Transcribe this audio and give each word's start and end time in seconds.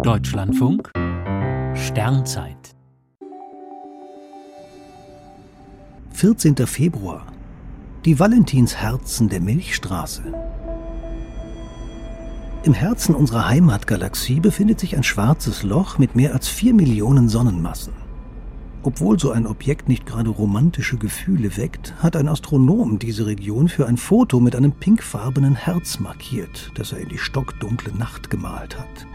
Deutschlandfunk 0.00 0.90
Sternzeit 1.74 2.74
14. 6.12 6.56
Februar 6.66 7.26
Die 8.04 8.18
Valentinsherzen 8.18 9.28
der 9.28 9.40
Milchstraße 9.40 10.22
Im 12.64 12.72
Herzen 12.72 13.14
unserer 13.14 13.48
Heimatgalaxie 13.48 14.40
befindet 14.40 14.80
sich 14.80 14.96
ein 14.96 15.04
schwarzes 15.04 15.62
Loch 15.62 15.98
mit 15.98 16.16
mehr 16.16 16.32
als 16.32 16.48
vier 16.48 16.74
Millionen 16.74 17.28
Sonnenmassen. 17.28 17.92
Obwohl 18.82 19.20
so 19.20 19.30
ein 19.30 19.46
Objekt 19.46 19.88
nicht 19.88 20.06
gerade 20.06 20.30
romantische 20.30 20.96
Gefühle 20.96 21.56
weckt, 21.56 21.94
hat 22.02 22.16
ein 22.16 22.26
Astronom 22.26 22.98
diese 22.98 23.26
Region 23.26 23.68
für 23.68 23.86
ein 23.86 23.96
Foto 23.96 24.40
mit 24.40 24.56
einem 24.56 24.72
pinkfarbenen 24.72 25.54
Herz 25.54 26.00
markiert, 26.00 26.72
das 26.74 26.92
er 26.92 26.98
in 26.98 27.08
die 27.08 27.18
stockdunkle 27.18 27.94
Nacht 27.94 28.30
gemalt 28.30 28.76
hat. 28.76 29.06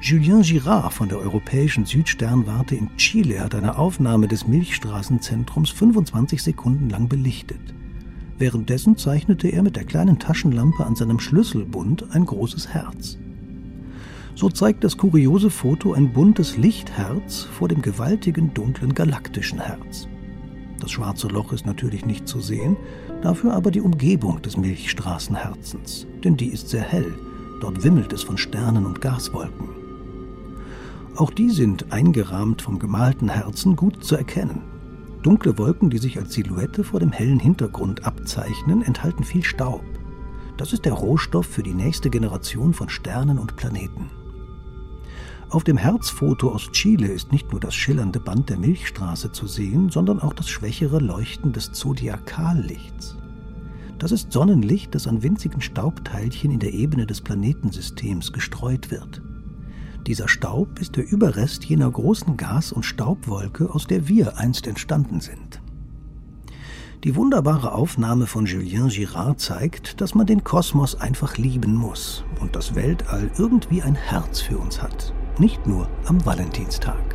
Julien 0.00 0.42
Girard 0.42 0.92
von 0.92 1.08
der 1.08 1.18
Europäischen 1.18 1.84
Südsternwarte 1.84 2.76
in 2.76 2.88
Chile 2.96 3.40
hat 3.40 3.56
eine 3.56 3.76
Aufnahme 3.76 4.28
des 4.28 4.46
Milchstraßenzentrums 4.46 5.70
25 5.70 6.40
Sekunden 6.40 6.88
lang 6.88 7.08
belichtet. 7.08 7.60
Währenddessen 8.38 8.96
zeichnete 8.96 9.48
er 9.48 9.64
mit 9.64 9.74
der 9.74 9.82
kleinen 9.82 10.20
Taschenlampe 10.20 10.86
an 10.86 10.94
seinem 10.94 11.18
Schlüsselbund 11.18 12.12
ein 12.12 12.24
großes 12.24 12.68
Herz. 12.68 13.18
So 14.36 14.48
zeigt 14.48 14.84
das 14.84 14.96
kuriose 14.96 15.50
Foto 15.50 15.94
ein 15.94 16.12
buntes 16.12 16.56
Lichtherz 16.56 17.42
vor 17.42 17.66
dem 17.66 17.82
gewaltigen 17.82 18.54
dunklen 18.54 18.94
galaktischen 18.94 19.58
Herz. 19.58 20.06
Das 20.80 20.92
schwarze 20.92 21.26
Loch 21.26 21.52
ist 21.52 21.66
natürlich 21.66 22.06
nicht 22.06 22.28
zu 22.28 22.38
sehen, 22.38 22.76
dafür 23.20 23.52
aber 23.52 23.72
die 23.72 23.80
Umgebung 23.80 24.40
des 24.42 24.56
Milchstraßenherzens, 24.56 26.06
denn 26.22 26.36
die 26.36 26.52
ist 26.52 26.68
sehr 26.68 26.82
hell, 26.82 27.12
dort 27.60 27.82
wimmelt 27.82 28.12
es 28.12 28.22
von 28.22 28.38
Sternen 28.38 28.86
und 28.86 29.00
Gaswolken. 29.00 29.77
Auch 31.18 31.32
die 31.32 31.50
sind 31.50 31.92
eingerahmt 31.92 32.62
vom 32.62 32.78
gemalten 32.78 33.28
Herzen 33.28 33.74
gut 33.74 34.04
zu 34.04 34.14
erkennen. 34.14 34.62
Dunkle 35.24 35.58
Wolken, 35.58 35.90
die 35.90 35.98
sich 35.98 36.16
als 36.16 36.32
Silhouette 36.32 36.84
vor 36.84 37.00
dem 37.00 37.10
hellen 37.10 37.40
Hintergrund 37.40 38.04
abzeichnen, 38.04 38.82
enthalten 38.82 39.24
viel 39.24 39.42
Staub. 39.42 39.82
Das 40.56 40.72
ist 40.72 40.84
der 40.84 40.92
Rohstoff 40.92 41.44
für 41.44 41.64
die 41.64 41.74
nächste 41.74 42.08
Generation 42.08 42.72
von 42.72 42.88
Sternen 42.88 43.40
und 43.40 43.56
Planeten. 43.56 44.10
Auf 45.50 45.64
dem 45.64 45.76
Herzfoto 45.76 46.52
aus 46.52 46.70
Chile 46.70 47.08
ist 47.08 47.32
nicht 47.32 47.50
nur 47.50 47.60
das 47.60 47.74
schillernde 47.74 48.20
Band 48.20 48.48
der 48.48 48.58
Milchstraße 48.58 49.32
zu 49.32 49.48
sehen, 49.48 49.90
sondern 49.90 50.20
auch 50.20 50.34
das 50.34 50.48
schwächere 50.48 51.00
Leuchten 51.00 51.52
des 51.52 51.72
Zodiakallichts. 51.72 53.16
Das 53.98 54.12
ist 54.12 54.30
Sonnenlicht, 54.30 54.94
das 54.94 55.08
an 55.08 55.24
winzigen 55.24 55.62
Staubteilchen 55.62 56.52
in 56.52 56.60
der 56.60 56.74
Ebene 56.74 57.06
des 57.06 57.20
Planetensystems 57.20 58.32
gestreut 58.32 58.92
wird. 58.92 59.20
Dieser 60.08 60.26
Staub 60.26 60.80
ist 60.80 60.96
der 60.96 61.08
Überrest 61.08 61.64
jener 61.64 61.88
großen 61.88 62.36
Gas- 62.36 62.72
und 62.72 62.82
Staubwolke, 62.82 63.72
aus 63.72 63.86
der 63.86 64.08
wir 64.08 64.38
einst 64.38 64.66
entstanden 64.66 65.20
sind. 65.20 65.60
Die 67.04 67.14
wunderbare 67.14 67.72
Aufnahme 67.72 68.26
von 68.26 68.46
Julien 68.46 68.88
Girard 68.88 69.38
zeigt, 69.38 70.00
dass 70.00 70.16
man 70.16 70.26
den 70.26 70.42
Kosmos 70.42 70.96
einfach 70.96 71.36
lieben 71.36 71.74
muss 71.74 72.24
und 72.40 72.56
das 72.56 72.74
Weltall 72.74 73.30
irgendwie 73.38 73.82
ein 73.82 73.94
Herz 73.94 74.40
für 74.40 74.58
uns 74.58 74.82
hat 74.82 75.14
nicht 75.38 75.66
nur 75.66 75.88
am 76.06 76.24
Valentinstag. 76.24 77.14